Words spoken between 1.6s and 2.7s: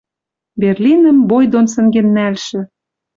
сӹнген нӓлшӹ